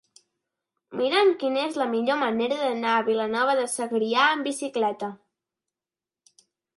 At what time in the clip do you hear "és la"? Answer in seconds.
1.65-1.85